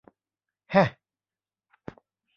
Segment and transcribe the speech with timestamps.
[0.71, 0.83] แฮ่ะ